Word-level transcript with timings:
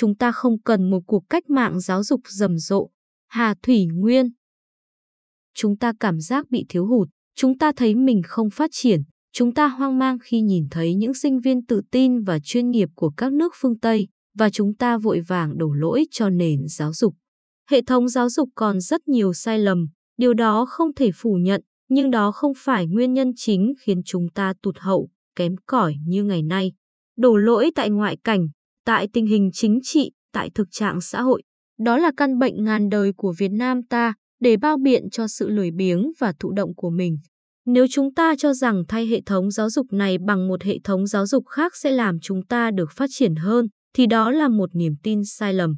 chúng 0.00 0.14
ta 0.14 0.32
không 0.32 0.62
cần 0.62 0.90
một 0.90 1.00
cuộc 1.06 1.24
cách 1.30 1.50
mạng 1.50 1.80
giáo 1.80 2.02
dục 2.02 2.20
rầm 2.28 2.58
rộ. 2.58 2.90
Hà 3.28 3.54
Thủy 3.62 3.86
Nguyên 3.92 4.30
Chúng 5.54 5.76
ta 5.76 5.92
cảm 6.00 6.20
giác 6.20 6.50
bị 6.50 6.64
thiếu 6.68 6.86
hụt, 6.86 7.08
chúng 7.36 7.58
ta 7.58 7.72
thấy 7.76 7.94
mình 7.94 8.22
không 8.24 8.50
phát 8.50 8.70
triển, 8.72 9.02
chúng 9.32 9.54
ta 9.54 9.68
hoang 9.68 9.98
mang 9.98 10.18
khi 10.22 10.40
nhìn 10.40 10.66
thấy 10.70 10.94
những 10.94 11.14
sinh 11.14 11.40
viên 11.40 11.66
tự 11.66 11.80
tin 11.90 12.22
và 12.22 12.38
chuyên 12.44 12.70
nghiệp 12.70 12.88
của 12.94 13.10
các 13.16 13.32
nước 13.32 13.52
phương 13.60 13.78
Tây, 13.78 14.08
và 14.38 14.50
chúng 14.50 14.74
ta 14.74 14.98
vội 14.98 15.20
vàng 15.20 15.58
đổ 15.58 15.72
lỗi 15.72 16.04
cho 16.10 16.30
nền 16.30 16.60
giáo 16.68 16.92
dục. 16.92 17.14
Hệ 17.70 17.82
thống 17.82 18.08
giáo 18.08 18.30
dục 18.30 18.48
còn 18.54 18.80
rất 18.80 19.08
nhiều 19.08 19.32
sai 19.32 19.58
lầm, 19.58 19.86
điều 20.16 20.34
đó 20.34 20.66
không 20.68 20.94
thể 20.94 21.10
phủ 21.14 21.34
nhận, 21.34 21.62
nhưng 21.88 22.10
đó 22.10 22.32
không 22.32 22.52
phải 22.56 22.86
nguyên 22.86 23.12
nhân 23.12 23.32
chính 23.36 23.74
khiến 23.80 24.02
chúng 24.04 24.26
ta 24.34 24.52
tụt 24.62 24.78
hậu, 24.78 25.08
kém 25.36 25.54
cỏi 25.66 25.94
như 26.06 26.24
ngày 26.24 26.42
nay. 26.42 26.72
Đổ 27.16 27.36
lỗi 27.36 27.70
tại 27.74 27.90
ngoại 27.90 28.16
cảnh, 28.24 28.48
tại 28.90 29.08
tình 29.12 29.26
hình 29.26 29.50
chính 29.52 29.78
trị, 29.82 30.10
tại 30.32 30.50
thực 30.54 30.68
trạng 30.70 31.00
xã 31.00 31.22
hội. 31.22 31.42
Đó 31.78 31.96
là 31.96 32.10
căn 32.16 32.38
bệnh 32.38 32.64
ngàn 32.64 32.88
đời 32.88 33.12
của 33.16 33.34
Việt 33.38 33.50
Nam 33.52 33.82
ta 33.82 34.14
để 34.40 34.56
bao 34.56 34.76
biện 34.82 35.10
cho 35.10 35.28
sự 35.28 35.48
lười 35.48 35.70
biếng 35.70 36.12
và 36.18 36.32
thụ 36.40 36.52
động 36.52 36.74
của 36.74 36.90
mình. 36.90 37.18
Nếu 37.66 37.86
chúng 37.90 38.14
ta 38.14 38.34
cho 38.38 38.52
rằng 38.52 38.82
thay 38.88 39.06
hệ 39.06 39.20
thống 39.26 39.50
giáo 39.50 39.70
dục 39.70 39.86
này 39.92 40.18
bằng 40.26 40.48
một 40.48 40.62
hệ 40.62 40.78
thống 40.84 41.06
giáo 41.06 41.26
dục 41.26 41.44
khác 41.46 41.76
sẽ 41.76 41.90
làm 41.90 42.18
chúng 42.22 42.46
ta 42.46 42.70
được 42.70 42.90
phát 42.96 43.10
triển 43.12 43.36
hơn, 43.36 43.66
thì 43.96 44.06
đó 44.06 44.30
là 44.30 44.48
một 44.48 44.70
niềm 44.74 44.92
tin 45.02 45.24
sai 45.24 45.54
lầm. 45.54 45.74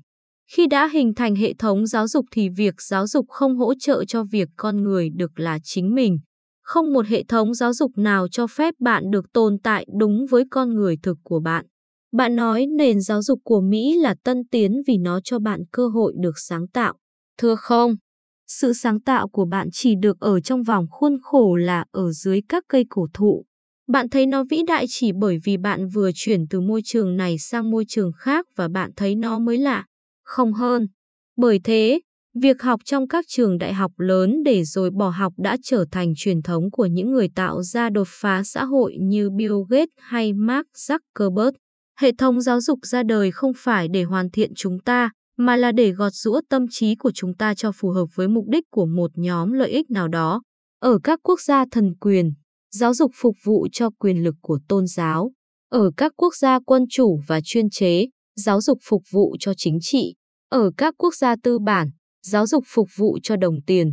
Khi 0.52 0.66
đã 0.66 0.88
hình 0.88 1.14
thành 1.14 1.36
hệ 1.36 1.54
thống 1.58 1.86
giáo 1.86 2.08
dục 2.08 2.24
thì 2.30 2.48
việc 2.48 2.74
giáo 2.82 3.06
dục 3.06 3.26
không 3.28 3.56
hỗ 3.56 3.74
trợ 3.80 4.04
cho 4.04 4.24
việc 4.24 4.48
con 4.56 4.82
người 4.82 5.10
được 5.16 5.40
là 5.40 5.58
chính 5.62 5.94
mình. 5.94 6.18
Không 6.62 6.92
một 6.92 7.06
hệ 7.06 7.24
thống 7.28 7.54
giáo 7.54 7.72
dục 7.72 7.90
nào 7.98 8.28
cho 8.28 8.46
phép 8.46 8.74
bạn 8.80 9.02
được 9.10 9.32
tồn 9.32 9.58
tại 9.62 9.86
đúng 9.98 10.26
với 10.30 10.44
con 10.50 10.74
người 10.74 10.96
thực 11.02 11.18
của 11.22 11.40
bạn. 11.40 11.66
Bạn 12.12 12.36
nói 12.36 12.66
nền 12.66 13.00
giáo 13.00 13.22
dục 13.22 13.40
của 13.44 13.60
Mỹ 13.60 13.98
là 13.98 14.14
tân 14.24 14.42
tiến 14.50 14.82
vì 14.86 14.98
nó 14.98 15.20
cho 15.24 15.38
bạn 15.38 15.60
cơ 15.72 15.88
hội 15.88 16.12
được 16.16 16.38
sáng 16.38 16.68
tạo. 16.68 16.94
Thưa 17.38 17.54
không, 17.54 17.96
sự 18.46 18.72
sáng 18.72 19.00
tạo 19.00 19.28
của 19.28 19.44
bạn 19.44 19.68
chỉ 19.72 19.94
được 20.02 20.20
ở 20.20 20.40
trong 20.40 20.62
vòng 20.62 20.86
khuôn 20.90 21.16
khổ 21.22 21.56
là 21.56 21.84
ở 21.90 22.12
dưới 22.12 22.40
các 22.48 22.64
cây 22.68 22.84
cổ 22.88 23.06
thụ. 23.14 23.44
Bạn 23.88 24.08
thấy 24.08 24.26
nó 24.26 24.44
vĩ 24.50 24.62
đại 24.66 24.84
chỉ 24.88 25.12
bởi 25.12 25.38
vì 25.44 25.56
bạn 25.56 25.88
vừa 25.88 26.10
chuyển 26.14 26.48
từ 26.50 26.60
môi 26.60 26.80
trường 26.84 27.16
này 27.16 27.38
sang 27.38 27.70
môi 27.70 27.84
trường 27.88 28.12
khác 28.16 28.46
và 28.56 28.68
bạn 28.68 28.90
thấy 28.96 29.14
nó 29.14 29.38
mới 29.38 29.58
lạ, 29.58 29.86
không 30.24 30.52
hơn. 30.52 30.88
Bởi 31.36 31.60
thế, 31.64 32.00
việc 32.34 32.62
học 32.62 32.80
trong 32.84 33.08
các 33.08 33.24
trường 33.28 33.58
đại 33.58 33.72
học 33.72 33.92
lớn 33.96 34.42
để 34.44 34.64
rồi 34.64 34.90
bỏ 34.90 35.08
học 35.08 35.32
đã 35.36 35.56
trở 35.62 35.84
thành 35.90 36.12
truyền 36.16 36.42
thống 36.42 36.70
của 36.70 36.86
những 36.86 37.10
người 37.10 37.28
tạo 37.34 37.62
ra 37.62 37.90
đột 37.90 38.08
phá 38.10 38.42
xã 38.44 38.64
hội 38.64 38.96
như 39.00 39.30
Bill 39.30 39.54
Gates 39.68 39.88
hay 39.98 40.32
Mark 40.32 40.66
Zuckerberg. 40.76 41.52
Hệ 42.00 42.12
thống 42.18 42.40
giáo 42.40 42.60
dục 42.60 42.78
ra 42.82 43.02
đời 43.02 43.30
không 43.30 43.52
phải 43.56 43.88
để 43.88 44.02
hoàn 44.02 44.30
thiện 44.30 44.52
chúng 44.56 44.78
ta, 44.80 45.10
mà 45.38 45.56
là 45.56 45.72
để 45.72 45.90
gọt 45.90 46.12
rũa 46.14 46.40
tâm 46.48 46.66
trí 46.70 46.94
của 46.94 47.10
chúng 47.14 47.34
ta 47.34 47.54
cho 47.54 47.72
phù 47.72 47.90
hợp 47.90 48.06
với 48.14 48.28
mục 48.28 48.44
đích 48.48 48.64
của 48.70 48.86
một 48.86 49.10
nhóm 49.14 49.52
lợi 49.52 49.70
ích 49.70 49.90
nào 49.90 50.08
đó. 50.08 50.42
Ở 50.80 50.98
các 51.04 51.20
quốc 51.22 51.40
gia 51.40 51.64
thần 51.70 51.94
quyền, 52.00 52.32
giáo 52.70 52.94
dục 52.94 53.10
phục 53.14 53.36
vụ 53.44 53.68
cho 53.72 53.90
quyền 53.98 54.22
lực 54.22 54.34
của 54.40 54.58
tôn 54.68 54.86
giáo. 54.86 55.32
Ở 55.70 55.90
các 55.96 56.12
quốc 56.16 56.34
gia 56.34 56.58
quân 56.66 56.84
chủ 56.90 57.20
và 57.26 57.40
chuyên 57.44 57.70
chế, 57.70 58.06
giáo 58.36 58.60
dục 58.60 58.78
phục 58.82 59.02
vụ 59.10 59.36
cho 59.40 59.52
chính 59.56 59.78
trị. 59.80 60.14
Ở 60.48 60.70
các 60.76 60.94
quốc 60.98 61.14
gia 61.14 61.36
tư 61.42 61.58
bản, 61.58 61.90
giáo 62.26 62.46
dục 62.46 62.64
phục 62.66 62.88
vụ 62.96 63.18
cho 63.22 63.36
đồng 63.36 63.56
tiền. 63.66 63.92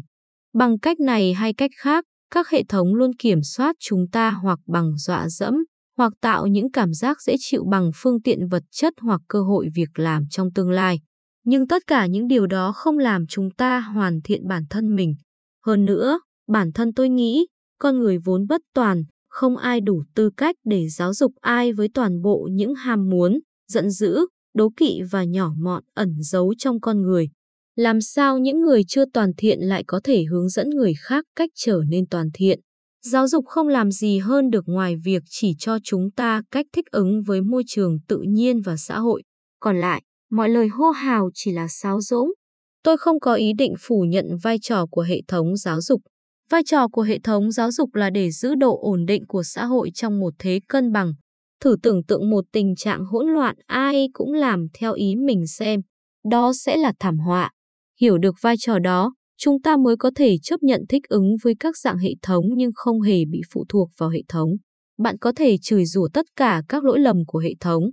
Bằng 0.54 0.80
cách 0.80 1.00
này 1.00 1.34
hay 1.34 1.54
cách 1.54 1.72
khác, 1.78 2.06
các 2.32 2.50
hệ 2.50 2.64
thống 2.70 2.94
luôn 2.94 3.12
kiểm 3.20 3.44
soát 3.44 3.76
chúng 3.80 4.06
ta 4.12 4.32
hoặc 4.32 4.60
bằng 4.68 4.98
dọa 4.98 5.30
dẫm, 5.30 5.54
hoặc 6.00 6.14
tạo 6.22 6.48
những 6.48 6.72
cảm 6.72 6.94
giác 6.94 7.22
dễ 7.22 7.36
chịu 7.40 7.64
bằng 7.72 7.92
phương 7.96 8.22
tiện 8.22 8.48
vật 8.48 8.64
chất 8.72 8.94
hoặc 9.02 9.22
cơ 9.28 9.42
hội 9.42 9.70
việc 9.76 10.00
làm 10.00 10.24
trong 10.30 10.52
tương 10.54 10.72
lai. 10.72 11.00
Nhưng 11.46 11.68
tất 11.68 11.84
cả 11.88 12.06
những 12.06 12.28
điều 12.28 12.48
đó 12.48 12.72
không 12.72 12.98
làm 12.98 13.28
chúng 13.28 13.52
ta 13.52 13.80
hoàn 13.80 14.22
thiện 14.24 14.48
bản 14.48 14.64
thân 14.70 14.96
mình. 14.96 15.16
Hơn 15.66 15.86
nữa, 15.86 16.20
bản 16.48 16.72
thân 16.72 16.94
tôi 16.94 17.10
nghĩ, 17.10 17.48
con 17.80 18.00
người 18.00 18.18
vốn 18.18 18.48
bất 18.48 18.62
toàn, 18.74 19.04
không 19.30 19.58
ai 19.58 19.82
đủ 19.82 20.04
tư 20.16 20.30
cách 20.38 20.56
để 20.66 20.90
giáo 20.90 21.14
dục 21.14 21.32
ai 21.42 21.74
với 21.74 21.88
toàn 21.94 22.22
bộ 22.22 22.48
những 22.52 22.76
ham 22.76 23.10
muốn, 23.10 23.40
giận 23.72 23.90
dữ, 23.90 24.26
đố 24.54 24.70
kỵ 24.78 25.02
và 25.12 25.24
nhỏ 25.24 25.52
mọn 25.58 25.84
ẩn 25.94 26.14
giấu 26.20 26.54
trong 26.58 26.82
con 26.82 27.02
người. 27.02 27.30
Làm 27.76 28.02
sao 28.02 28.38
những 28.38 28.62
người 28.62 28.82
chưa 28.88 29.06
toàn 29.14 29.32
thiện 29.38 29.60
lại 29.60 29.84
có 29.88 30.02
thể 30.04 30.24
hướng 30.24 30.50
dẫn 30.50 30.70
người 30.70 30.94
khác 31.00 31.26
cách 31.36 31.50
trở 31.56 31.82
nên 31.90 32.08
toàn 32.08 32.30
thiện? 32.34 32.60
Giáo 33.02 33.28
dục 33.28 33.46
không 33.48 33.68
làm 33.68 33.92
gì 33.92 34.18
hơn 34.18 34.50
được 34.50 34.64
ngoài 34.68 34.96
việc 35.04 35.24
chỉ 35.30 35.56
cho 35.60 35.78
chúng 35.84 36.12
ta 36.12 36.42
cách 36.52 36.66
thích 36.74 36.86
ứng 36.92 37.24
với 37.24 37.42
môi 37.42 37.64
trường 37.68 37.98
tự 38.08 38.22
nhiên 38.22 38.62
và 38.62 38.78
xã 38.78 39.00
hội. 39.00 39.24
Còn 39.60 39.80
lại, 39.80 40.04
mọi 40.32 40.50
lời 40.50 40.68
hô 40.68 40.90
hào 40.90 41.30
chỉ 41.34 41.52
là 41.52 41.68
sáo 41.68 42.02
rỗng. 42.02 42.30
Tôi 42.84 42.98
không 42.98 43.20
có 43.20 43.34
ý 43.34 43.52
định 43.58 43.74
phủ 43.80 44.06
nhận 44.10 44.26
vai 44.44 44.58
trò 44.62 44.86
của 44.86 45.02
hệ 45.02 45.22
thống 45.28 45.58
giáo 45.58 45.82
dục. 45.82 46.02
Vai 46.50 46.62
trò 46.66 46.88
của 46.88 47.02
hệ 47.02 47.20
thống 47.24 47.52
giáo 47.52 47.72
dục 47.72 47.96
là 47.96 48.10
để 48.10 48.32
giữ 48.32 48.56
độ 48.56 48.80
ổn 48.82 49.06
định 49.06 49.28
của 49.28 49.44
xã 49.44 49.66
hội 49.66 49.92
trong 49.94 50.20
một 50.20 50.34
thế 50.40 50.60
cân 50.68 50.92
bằng. 50.92 51.14
Thử 51.62 51.76
tưởng 51.84 52.04
tượng 52.04 52.30
một 52.30 52.46
tình 52.52 52.76
trạng 52.76 53.06
hỗn 53.06 53.28
loạn 53.28 53.56
ai 53.66 54.08
cũng 54.14 54.34
làm 54.34 54.68
theo 54.74 54.94
ý 54.94 55.16
mình 55.16 55.48
xem. 55.48 55.82
Đó 56.32 56.52
sẽ 56.54 56.78
là 56.78 56.94
thảm 57.00 57.18
họa. 57.20 57.52
Hiểu 58.02 58.18
được 58.18 58.36
vai 58.42 58.56
trò 58.60 58.80
đó, 58.80 59.14
chúng 59.40 59.62
ta 59.62 59.78
mới 59.78 59.96
có 59.98 60.12
thể 60.16 60.38
chấp 60.44 60.64
nhận 60.64 60.82
thích 60.90 61.04
ứng 61.10 61.36
với 61.44 61.54
các 61.60 61.78
dạng 61.78 61.98
hệ 61.98 62.12
thống 62.22 62.46
nhưng 62.56 62.72
không 62.76 63.02
hề 63.02 63.26
bị 63.26 63.42
phụ 63.54 63.66
thuộc 63.70 63.90
vào 63.98 64.10
hệ 64.10 64.22
thống. 64.28 64.50
Bạn 64.98 65.18
có 65.18 65.32
thể 65.36 65.58
chửi 65.62 65.86
rủa 65.86 66.08
tất 66.14 66.26
cả 66.36 66.62
các 66.70 66.84
lỗi 66.84 67.00
lầm 67.00 67.18
của 67.28 67.40
hệ 67.40 67.54
thống, 67.60 67.84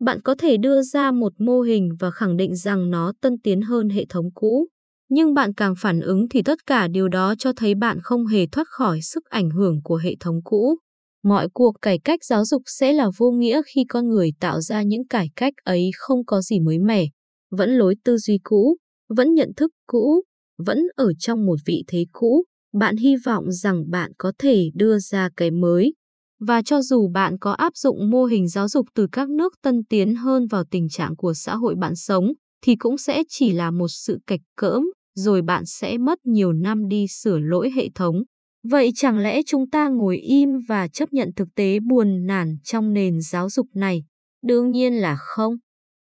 bạn 0.00 0.20
có 0.22 0.34
thể 0.38 0.56
đưa 0.56 0.82
ra 0.82 1.10
một 1.12 1.32
mô 1.38 1.60
hình 1.60 1.88
và 2.00 2.10
khẳng 2.10 2.36
định 2.36 2.56
rằng 2.56 2.90
nó 2.90 3.12
tân 3.20 3.32
tiến 3.42 3.62
hơn 3.62 3.88
hệ 3.88 4.04
thống 4.08 4.26
cũ. 4.34 4.68
Nhưng 5.08 5.34
bạn 5.34 5.54
càng 5.54 5.74
phản 5.78 6.00
ứng 6.00 6.28
thì 6.28 6.42
tất 6.42 6.58
cả 6.66 6.88
điều 6.88 7.08
đó 7.08 7.34
cho 7.38 7.52
thấy 7.56 7.74
bạn 7.74 7.98
không 8.02 8.26
hề 8.26 8.46
thoát 8.52 8.64
khỏi 8.68 9.00
sức 9.02 9.24
ảnh 9.24 9.50
hưởng 9.50 9.82
của 9.84 9.96
hệ 9.96 10.14
thống 10.20 10.40
cũ. 10.44 10.76
Mọi 11.22 11.48
cuộc 11.52 11.72
cải 11.82 11.98
cách 12.04 12.24
giáo 12.24 12.44
dục 12.44 12.62
sẽ 12.66 12.92
là 12.92 13.10
vô 13.18 13.30
nghĩa 13.30 13.62
khi 13.74 13.84
con 13.88 14.08
người 14.08 14.30
tạo 14.40 14.60
ra 14.60 14.82
những 14.82 15.06
cải 15.06 15.30
cách 15.36 15.52
ấy 15.64 15.90
không 15.96 16.24
có 16.26 16.40
gì 16.40 16.60
mới 16.60 16.78
mẻ, 16.78 17.04
vẫn 17.50 17.70
lối 17.70 17.94
tư 18.04 18.16
duy 18.16 18.38
cũ, 18.42 18.76
vẫn 19.08 19.34
nhận 19.34 19.48
thức 19.56 19.70
cũ, 19.86 20.22
vẫn 20.58 20.78
ở 20.96 21.12
trong 21.18 21.46
một 21.46 21.58
vị 21.66 21.84
thế 21.86 22.06
cũ. 22.12 22.44
Bạn 22.72 22.96
hy 22.96 23.16
vọng 23.24 23.52
rằng 23.52 23.90
bạn 23.90 24.12
có 24.18 24.32
thể 24.38 24.70
đưa 24.74 24.98
ra 24.98 25.28
cái 25.36 25.50
mới, 25.50 25.94
và 26.40 26.62
cho 26.62 26.82
dù 26.82 27.08
bạn 27.08 27.38
có 27.38 27.52
áp 27.52 27.76
dụng 27.76 28.10
mô 28.10 28.24
hình 28.24 28.48
giáo 28.48 28.68
dục 28.68 28.86
từ 28.94 29.06
các 29.12 29.28
nước 29.28 29.54
tân 29.62 29.84
tiến 29.88 30.14
hơn 30.14 30.46
vào 30.46 30.64
tình 30.70 30.88
trạng 30.88 31.16
của 31.16 31.34
xã 31.34 31.56
hội 31.56 31.74
bạn 31.74 31.96
sống, 31.96 32.32
thì 32.62 32.76
cũng 32.76 32.98
sẽ 32.98 33.22
chỉ 33.28 33.52
là 33.52 33.70
một 33.70 33.88
sự 33.88 34.18
cạch 34.26 34.40
cỡm, 34.56 34.82
rồi 35.14 35.42
bạn 35.42 35.66
sẽ 35.66 35.98
mất 35.98 36.18
nhiều 36.24 36.52
năm 36.52 36.88
đi 36.88 37.06
sửa 37.08 37.38
lỗi 37.38 37.70
hệ 37.76 37.88
thống. 37.94 38.22
Vậy 38.70 38.90
chẳng 38.94 39.18
lẽ 39.18 39.40
chúng 39.46 39.70
ta 39.70 39.88
ngồi 39.88 40.16
im 40.16 40.48
và 40.68 40.88
chấp 40.88 41.12
nhận 41.12 41.30
thực 41.36 41.48
tế 41.54 41.78
buồn 41.80 42.26
nản 42.26 42.56
trong 42.64 42.92
nền 42.92 43.20
giáo 43.20 43.50
dục 43.50 43.66
này? 43.74 44.04
Đương 44.42 44.70
nhiên 44.70 44.94
là 44.94 45.16
không. 45.18 45.56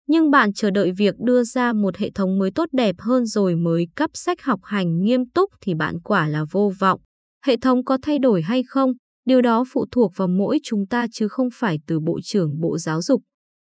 Nhưng 0.10 0.32
bạn 0.32 0.54
chờ 0.54 0.72
đợi 0.72 0.92
việc 0.98 1.16
đưa 1.20 1.44
ra 1.44 1.74
một 1.74 1.98
hệ 1.98 2.12
thống 2.12 2.38
mới 2.38 2.52
tốt 2.56 2.70
đẹp 2.72 2.96
hơn 3.00 3.26
rồi 3.26 3.56
mới 3.56 3.88
cấp 3.96 4.10
sách 4.14 4.42
học 4.42 4.60
hành 4.64 5.04
nghiêm 5.04 5.30
túc 5.30 5.50
thì 5.62 5.74
bạn 5.74 6.02
quả 6.04 6.28
là 6.28 6.46
vô 6.52 6.72
vọng. 6.80 7.02
Hệ 7.46 7.58
thống 7.58 7.84
có 7.86 7.98
thay 8.02 8.20
đổi 8.20 8.42
hay 8.42 8.64
không, 8.64 8.94
Điều 9.30 9.42
đó 9.42 9.64
phụ 9.72 9.86
thuộc 9.92 10.12
vào 10.16 10.28
mỗi 10.28 10.60
chúng 10.64 10.86
ta 10.86 11.08
chứ 11.12 11.28
không 11.28 11.50
phải 11.54 11.80
từ 11.88 12.00
Bộ 12.00 12.20
trưởng 12.24 12.60
Bộ 12.60 12.78
Giáo 12.78 13.02
dục. 13.02 13.22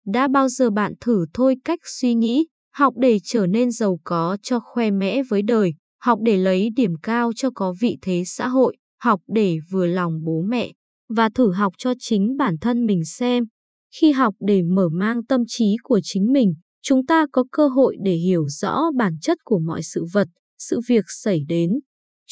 Đã 0.07 0.29
bao 0.29 0.49
giờ 0.49 0.71
bạn 0.71 0.93
thử 1.01 1.27
thôi 1.35 1.57
cách 1.65 1.79
suy 1.85 2.15
nghĩ, 2.15 2.47
học 2.75 2.95
để 2.97 3.19
trở 3.25 3.47
nên 3.47 3.71
giàu 3.71 3.99
có 4.05 4.37
cho 4.43 4.61
khoe 4.61 4.91
mẽ 4.91 5.23
với 5.31 5.43
đời, 5.43 5.75
học 6.03 6.19
để 6.23 6.37
lấy 6.37 6.71
điểm 6.77 6.95
cao 7.03 7.31
cho 7.37 7.51
có 7.55 7.75
vị 7.81 7.99
thế 8.03 8.23
xã 8.27 8.49
hội, 8.49 8.77
học 9.03 9.21
để 9.27 9.59
vừa 9.71 9.87
lòng 9.87 10.25
bố 10.25 10.43
mẹ, 10.49 10.73
và 11.09 11.29
thử 11.35 11.53
học 11.53 11.73
cho 11.79 11.93
chính 11.99 12.37
bản 12.37 12.59
thân 12.61 12.87
mình 12.87 13.05
xem. 13.05 13.45
Khi 13.91 14.13
học 14.13 14.35
để 14.41 14.63
mở 14.63 14.89
mang 14.93 15.25
tâm 15.25 15.41
trí 15.47 15.77
của 15.83 16.01
chính 16.03 16.33
mình, 16.33 16.55
chúng 16.83 17.07
ta 17.07 17.27
có 17.33 17.45
cơ 17.53 17.69
hội 17.69 17.97
để 18.05 18.15
hiểu 18.15 18.49
rõ 18.49 18.83
bản 18.97 19.17
chất 19.23 19.39
của 19.45 19.59
mọi 19.59 19.83
sự 19.83 20.05
vật, 20.13 20.29
sự 20.59 20.81
việc 20.89 21.05
xảy 21.09 21.41
đến 21.49 21.71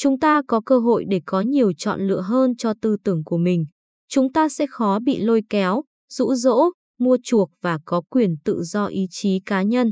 chúng 0.01 0.19
ta 0.19 0.41
có 0.47 0.61
cơ 0.65 0.79
hội 0.79 1.05
để 1.09 1.21
có 1.25 1.41
nhiều 1.41 1.71
chọn 1.77 2.07
lựa 2.07 2.21
hơn 2.21 2.55
cho 2.55 2.73
tư 2.81 2.97
tưởng 3.03 3.23
của 3.23 3.37
mình. 3.37 3.65
Chúng 4.09 4.33
ta 4.33 4.49
sẽ 4.49 4.65
khó 4.69 4.99
bị 4.99 5.19
lôi 5.21 5.41
kéo, 5.49 5.81
rũ 6.09 6.35
rỗ, 6.35 6.69
mua 6.99 7.17
chuộc 7.23 7.49
và 7.61 7.79
có 7.85 8.01
quyền 8.09 8.35
tự 8.45 8.63
do 8.63 8.85
ý 8.85 9.05
chí 9.09 9.39
cá 9.45 9.61
nhân. 9.61 9.91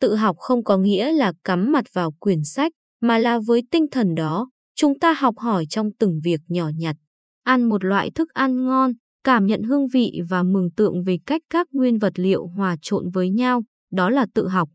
Tự 0.00 0.14
học 0.14 0.36
không 0.38 0.64
có 0.64 0.76
nghĩa 0.78 1.12
là 1.12 1.32
cắm 1.44 1.72
mặt 1.72 1.84
vào 1.92 2.12
quyển 2.18 2.44
sách, 2.44 2.72
mà 3.00 3.18
là 3.18 3.38
với 3.46 3.62
tinh 3.70 3.86
thần 3.90 4.14
đó, 4.14 4.50
chúng 4.74 4.98
ta 4.98 5.12
học 5.12 5.34
hỏi 5.38 5.66
trong 5.70 5.90
từng 5.98 6.20
việc 6.24 6.40
nhỏ 6.48 6.70
nhặt. 6.76 6.96
Ăn 7.42 7.68
một 7.68 7.84
loại 7.84 8.10
thức 8.10 8.28
ăn 8.32 8.64
ngon, 8.64 8.92
cảm 9.26 9.46
nhận 9.46 9.62
hương 9.62 9.86
vị 9.88 10.12
và 10.28 10.42
mường 10.42 10.70
tượng 10.70 11.02
về 11.02 11.18
cách 11.26 11.42
các 11.50 11.66
nguyên 11.72 11.98
vật 11.98 12.12
liệu 12.16 12.46
hòa 12.46 12.76
trộn 12.82 13.10
với 13.10 13.30
nhau, 13.30 13.62
đó 13.92 14.10
là 14.10 14.26
tự 14.34 14.48
học 14.48 14.68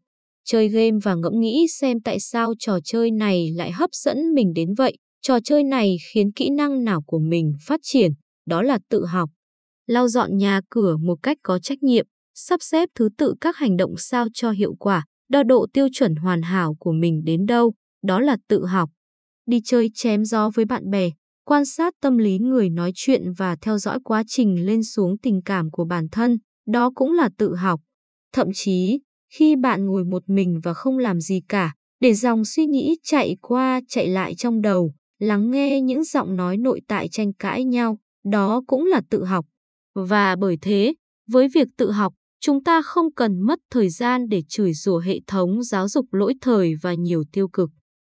chơi 0.46 0.70
game 0.70 0.98
và 1.04 1.16
ngẫm 1.16 1.40
nghĩ 1.40 1.66
xem 1.80 1.98
tại 2.02 2.20
sao 2.20 2.54
trò 2.60 2.80
chơi 2.84 3.12
này 3.12 3.52
lại 3.52 3.72
hấp 3.72 3.90
dẫn 3.94 4.18
mình 4.34 4.54
đến 4.54 4.74
vậy. 4.78 4.98
Trò 5.22 5.40
chơi 5.44 5.64
này 5.64 5.98
khiến 6.14 6.32
kỹ 6.32 6.50
năng 6.50 6.84
nào 6.84 7.02
của 7.02 7.20
mình 7.20 7.54
phát 7.66 7.80
triển, 7.84 8.12
đó 8.46 8.62
là 8.62 8.80
tự 8.90 9.06
học. 9.06 9.30
Lau 9.88 10.08
dọn 10.08 10.38
nhà 10.38 10.62
cửa 10.70 10.98
một 10.98 11.16
cách 11.24 11.38
có 11.44 11.60
trách 11.60 11.84
nhiệm, 11.84 12.06
sắp 12.36 12.60
xếp 12.64 12.90
thứ 12.96 13.10
tự 13.18 13.36
các 13.42 13.58
hành 13.58 13.78
động 13.78 13.94
sao 13.98 14.28
cho 14.34 14.52
hiệu 14.52 14.76
quả, 14.80 15.06
đo 15.30 15.44
độ 15.44 15.68
tiêu 15.74 15.88
chuẩn 15.94 16.16
hoàn 16.16 16.42
hảo 16.42 16.76
của 16.80 16.92
mình 16.92 17.22
đến 17.26 17.46
đâu, 17.46 17.74
đó 18.04 18.20
là 18.20 18.38
tự 18.48 18.66
học. 18.66 18.90
Đi 19.46 19.62
chơi 19.66 19.90
chém 19.94 20.26
gió 20.26 20.50
với 20.56 20.66
bạn 20.66 20.90
bè, 20.90 21.10
quan 21.52 21.66
sát 21.66 21.94
tâm 22.02 22.18
lý 22.18 22.38
người 22.40 22.70
nói 22.70 22.92
chuyện 22.96 23.32
và 23.38 23.56
theo 23.62 23.78
dõi 23.78 24.00
quá 24.04 24.24
trình 24.28 24.66
lên 24.66 24.84
xuống 24.84 25.18
tình 25.18 25.42
cảm 25.46 25.72
của 25.72 25.86
bản 25.86 26.08
thân, 26.12 26.38
đó 26.68 26.92
cũng 26.96 27.14
là 27.14 27.30
tự 27.38 27.56
học. 27.56 27.82
Thậm 28.34 28.48
chí, 28.54 29.00
khi 29.34 29.56
bạn 29.56 29.86
ngồi 29.86 30.04
một 30.04 30.24
mình 30.28 30.60
và 30.64 30.74
không 30.74 30.98
làm 30.98 31.22
gì 31.22 31.42
cả, 31.50 31.74
để 32.00 32.14
dòng 32.14 32.46
suy 32.46 32.66
nghĩ 32.66 32.96
chạy 33.04 33.38
qua 33.42 33.82
chạy 33.88 34.08
lại 34.08 34.36
trong 34.36 34.62
đầu, 34.62 34.94
lắng 35.20 35.52
nghe 35.52 35.82
những 35.82 36.04
giọng 36.04 36.36
nói 36.36 36.58
nội 36.58 36.82
tại 36.88 37.08
tranh 37.12 37.34
cãi 37.34 37.64
nhau, 37.64 37.98
đó 38.26 38.64
cũng 38.68 38.86
là 38.86 39.02
tự 39.10 39.26
học. 39.26 39.46
Và 39.96 40.36
bởi 40.36 40.58
thế, 40.62 40.94
với 41.32 41.48
việc 41.48 41.68
tự 41.78 41.92
học, 41.92 42.14
chúng 42.42 42.64
ta 42.64 42.82
không 42.82 43.14
cần 43.14 43.42
mất 43.42 43.60
thời 43.72 43.90
gian 43.90 44.30
để 44.30 44.42
chửi 44.50 44.74
rủa 44.74 45.00
hệ 45.00 45.20
thống 45.28 45.64
giáo 45.64 45.88
dục 45.88 46.06
lỗi 46.12 46.34
thời 46.42 46.74
và 46.82 46.94
nhiều 46.94 47.24
tiêu 47.32 47.48
cực. 47.48 47.70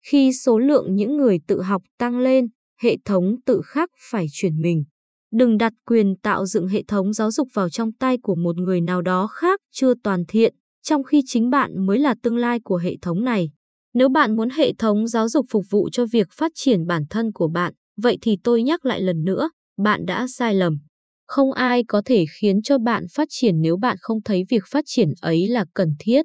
Khi 0.06 0.32
số 0.32 0.58
lượng 0.58 0.94
những 0.94 1.16
người 1.16 1.38
tự 1.46 1.62
học 1.62 1.82
tăng 1.98 2.18
lên, 2.18 2.48
hệ 2.82 2.96
thống 3.04 3.36
tự 3.46 3.60
khắc 3.64 3.90
phải 4.10 4.26
chuyển 4.32 4.60
mình. 4.60 4.84
Đừng 5.32 5.58
đặt 5.58 5.72
quyền 5.86 6.16
tạo 6.16 6.46
dựng 6.46 6.68
hệ 6.68 6.82
thống 6.88 7.12
giáo 7.12 7.30
dục 7.30 7.48
vào 7.54 7.70
trong 7.70 7.92
tay 7.92 8.18
của 8.22 8.34
một 8.34 8.56
người 8.56 8.80
nào 8.80 9.02
đó 9.02 9.26
khác 9.26 9.60
chưa 9.72 9.94
toàn 10.02 10.24
thiện, 10.28 10.54
trong 10.82 11.04
khi 11.04 11.22
chính 11.26 11.50
bạn 11.50 11.86
mới 11.86 11.98
là 11.98 12.14
tương 12.22 12.36
lai 12.36 12.60
của 12.64 12.76
hệ 12.76 12.96
thống 13.02 13.24
này. 13.24 13.50
Nếu 13.94 14.08
bạn 14.08 14.36
muốn 14.36 14.50
hệ 14.50 14.72
thống 14.78 15.08
giáo 15.08 15.28
dục 15.28 15.46
phục 15.50 15.64
vụ 15.70 15.88
cho 15.92 16.06
việc 16.06 16.26
phát 16.32 16.52
triển 16.54 16.86
bản 16.86 17.02
thân 17.10 17.32
của 17.32 17.48
bạn, 17.48 17.72
vậy 18.02 18.18
thì 18.22 18.36
tôi 18.44 18.62
nhắc 18.62 18.86
lại 18.86 19.00
lần 19.00 19.24
nữa, 19.24 19.50
bạn 19.78 20.06
đã 20.06 20.26
sai 20.26 20.54
lầm. 20.54 20.78
Không 21.26 21.52
ai 21.52 21.84
có 21.88 22.02
thể 22.04 22.24
khiến 22.40 22.62
cho 22.62 22.78
bạn 22.78 23.04
phát 23.14 23.28
triển 23.30 23.60
nếu 23.60 23.76
bạn 23.76 23.96
không 24.00 24.22
thấy 24.22 24.44
việc 24.50 24.62
phát 24.66 24.84
triển 24.86 25.08
ấy 25.20 25.48
là 25.48 25.64
cần 25.74 25.88
thiết. 25.98 26.22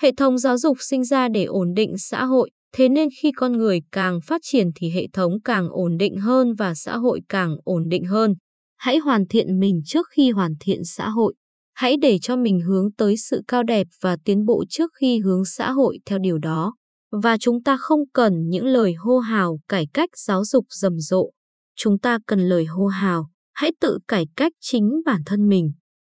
Hệ 0.00 0.12
thống 0.16 0.38
giáo 0.38 0.58
dục 0.58 0.76
sinh 0.80 1.04
ra 1.04 1.28
để 1.28 1.44
ổn 1.44 1.74
định 1.74 1.98
xã 1.98 2.24
hội, 2.24 2.50
thế 2.72 2.88
nên 2.88 3.08
khi 3.22 3.32
con 3.32 3.52
người 3.52 3.80
càng 3.92 4.20
phát 4.20 4.40
triển 4.44 4.66
thì 4.76 4.90
hệ 4.90 5.06
thống 5.12 5.32
càng 5.44 5.68
ổn 5.70 5.96
định 5.96 6.16
hơn 6.16 6.54
và 6.54 6.74
xã 6.74 6.96
hội 6.96 7.20
càng 7.28 7.56
ổn 7.64 7.88
định 7.88 8.04
hơn. 8.04 8.34
Hãy 8.76 8.98
hoàn 8.98 9.26
thiện 9.26 9.60
mình 9.60 9.80
trước 9.84 10.06
khi 10.16 10.30
hoàn 10.30 10.52
thiện 10.60 10.84
xã 10.84 11.08
hội. 11.08 11.34
Hãy 11.74 11.96
để 11.96 12.18
cho 12.22 12.36
mình 12.36 12.60
hướng 12.60 12.92
tới 12.92 13.16
sự 13.16 13.42
cao 13.48 13.62
đẹp 13.62 13.86
và 14.00 14.16
tiến 14.24 14.44
bộ 14.44 14.64
trước 14.68 14.90
khi 15.00 15.18
hướng 15.18 15.44
xã 15.44 15.70
hội 15.70 15.98
theo 16.06 16.18
điều 16.18 16.38
đó. 16.38 16.74
Và 17.22 17.36
chúng 17.38 17.62
ta 17.62 17.76
không 17.80 18.00
cần 18.12 18.48
những 18.48 18.66
lời 18.66 18.94
hô 18.94 19.18
hào 19.18 19.58
cải 19.68 19.86
cách 19.94 20.10
giáo 20.26 20.44
dục 20.44 20.64
rầm 20.68 20.98
rộ. 20.98 21.30
Chúng 21.76 21.98
ta 21.98 22.18
cần 22.26 22.40
lời 22.48 22.64
hô 22.64 22.86
hào, 22.86 23.30
hãy 23.52 23.72
tự 23.80 23.98
cải 24.08 24.26
cách 24.36 24.52
chính 24.60 24.90
bản 25.04 25.20
thân 25.26 25.48
mình. 25.48 25.72